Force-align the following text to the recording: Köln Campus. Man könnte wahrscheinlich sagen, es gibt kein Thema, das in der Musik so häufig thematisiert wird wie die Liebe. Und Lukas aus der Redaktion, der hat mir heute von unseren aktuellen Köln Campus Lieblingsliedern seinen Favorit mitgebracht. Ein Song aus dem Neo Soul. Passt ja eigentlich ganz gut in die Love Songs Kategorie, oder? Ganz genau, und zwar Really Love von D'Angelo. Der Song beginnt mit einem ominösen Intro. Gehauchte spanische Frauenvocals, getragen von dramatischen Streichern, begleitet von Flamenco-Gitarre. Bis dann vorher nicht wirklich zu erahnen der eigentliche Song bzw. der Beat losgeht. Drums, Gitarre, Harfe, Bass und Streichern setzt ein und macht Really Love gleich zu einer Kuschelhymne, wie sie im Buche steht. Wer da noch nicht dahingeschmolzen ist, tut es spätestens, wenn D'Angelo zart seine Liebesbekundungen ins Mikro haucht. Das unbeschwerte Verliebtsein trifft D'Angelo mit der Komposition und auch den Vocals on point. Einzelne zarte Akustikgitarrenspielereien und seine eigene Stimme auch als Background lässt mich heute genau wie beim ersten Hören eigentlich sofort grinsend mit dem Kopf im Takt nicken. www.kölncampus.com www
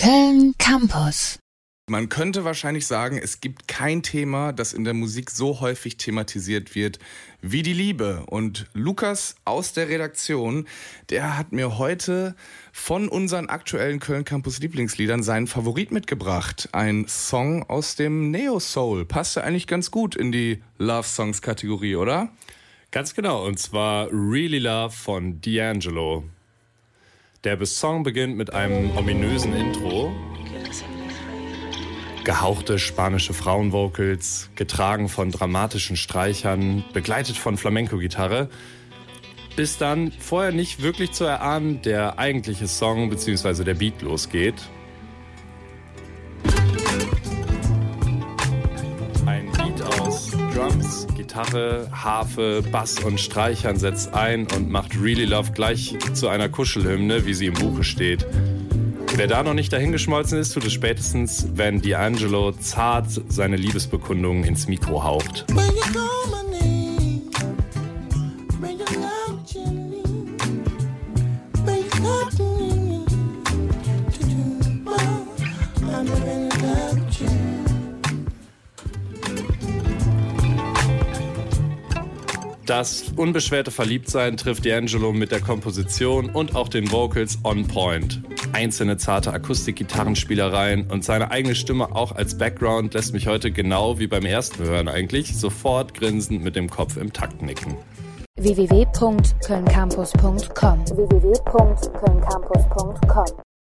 Köln 0.00 0.54
Campus. 0.58 1.40
Man 1.90 2.08
könnte 2.08 2.44
wahrscheinlich 2.44 2.86
sagen, 2.86 3.18
es 3.18 3.40
gibt 3.40 3.66
kein 3.66 4.04
Thema, 4.04 4.52
das 4.52 4.72
in 4.72 4.84
der 4.84 4.94
Musik 4.94 5.28
so 5.28 5.58
häufig 5.58 5.96
thematisiert 5.96 6.76
wird 6.76 7.00
wie 7.40 7.64
die 7.64 7.72
Liebe. 7.72 8.22
Und 8.26 8.66
Lukas 8.74 9.34
aus 9.44 9.72
der 9.72 9.88
Redaktion, 9.88 10.68
der 11.10 11.36
hat 11.36 11.50
mir 11.50 11.78
heute 11.78 12.36
von 12.70 13.08
unseren 13.08 13.48
aktuellen 13.48 13.98
Köln 13.98 14.24
Campus 14.24 14.60
Lieblingsliedern 14.60 15.24
seinen 15.24 15.48
Favorit 15.48 15.90
mitgebracht. 15.90 16.68
Ein 16.70 17.06
Song 17.08 17.68
aus 17.68 17.96
dem 17.96 18.30
Neo 18.30 18.60
Soul. 18.60 19.04
Passt 19.04 19.34
ja 19.34 19.42
eigentlich 19.42 19.66
ganz 19.66 19.90
gut 19.90 20.14
in 20.14 20.30
die 20.30 20.62
Love 20.76 21.08
Songs 21.08 21.42
Kategorie, 21.42 21.96
oder? 21.96 22.28
Ganz 22.92 23.14
genau, 23.14 23.44
und 23.44 23.58
zwar 23.58 24.06
Really 24.12 24.60
Love 24.60 24.94
von 24.94 25.40
D'Angelo. 25.40 26.22
Der 27.48 27.64
Song 27.64 28.02
beginnt 28.02 28.36
mit 28.36 28.52
einem 28.52 28.94
ominösen 28.94 29.56
Intro. 29.56 30.14
Gehauchte 32.22 32.78
spanische 32.78 33.32
Frauenvocals, 33.32 34.50
getragen 34.54 35.08
von 35.08 35.30
dramatischen 35.30 35.96
Streichern, 35.96 36.84
begleitet 36.92 37.38
von 37.38 37.56
Flamenco-Gitarre. 37.56 38.50
Bis 39.56 39.78
dann 39.78 40.12
vorher 40.18 40.52
nicht 40.52 40.82
wirklich 40.82 41.12
zu 41.12 41.24
erahnen 41.24 41.80
der 41.80 42.18
eigentliche 42.18 42.68
Song 42.68 43.08
bzw. 43.08 43.64
der 43.64 43.74
Beat 43.74 44.02
losgeht. 44.02 44.68
Drums, 50.78 51.06
Gitarre, 51.16 51.88
Harfe, 51.92 52.62
Bass 52.70 53.00
und 53.00 53.18
Streichern 53.18 53.76
setzt 53.78 54.14
ein 54.14 54.46
und 54.54 54.70
macht 54.70 55.00
Really 55.00 55.24
Love 55.24 55.50
gleich 55.52 55.96
zu 56.12 56.28
einer 56.28 56.48
Kuschelhymne, 56.48 57.26
wie 57.26 57.34
sie 57.34 57.46
im 57.46 57.54
Buche 57.54 57.82
steht. 57.82 58.24
Wer 59.16 59.26
da 59.26 59.42
noch 59.42 59.54
nicht 59.54 59.72
dahingeschmolzen 59.72 60.38
ist, 60.38 60.52
tut 60.54 60.64
es 60.66 60.72
spätestens, 60.72 61.48
wenn 61.54 61.82
D'Angelo 61.82 62.56
zart 62.60 63.06
seine 63.28 63.56
Liebesbekundungen 63.56 64.44
ins 64.44 64.68
Mikro 64.68 65.02
haucht. 65.02 65.46
Das 82.68 83.04
unbeschwerte 83.16 83.70
Verliebtsein 83.70 84.36
trifft 84.36 84.66
D'Angelo 84.66 85.14
mit 85.14 85.32
der 85.32 85.40
Komposition 85.40 86.28
und 86.28 86.54
auch 86.54 86.68
den 86.68 86.92
Vocals 86.92 87.38
on 87.42 87.66
point. 87.66 88.20
Einzelne 88.52 88.98
zarte 88.98 89.32
Akustikgitarrenspielereien 89.32 90.90
und 90.90 91.02
seine 91.02 91.30
eigene 91.30 91.54
Stimme 91.54 91.96
auch 91.96 92.12
als 92.12 92.36
Background 92.36 92.92
lässt 92.92 93.14
mich 93.14 93.26
heute 93.26 93.52
genau 93.52 93.98
wie 93.98 94.06
beim 94.06 94.26
ersten 94.26 94.64
Hören 94.64 94.88
eigentlich 94.88 95.34
sofort 95.34 95.94
grinsend 95.94 96.44
mit 96.44 96.56
dem 96.56 96.68
Kopf 96.68 96.98
im 96.98 97.10
Takt 97.10 97.40
nicken. 97.40 97.74
www.kölncampus.com 98.36 100.84
www 100.90 101.32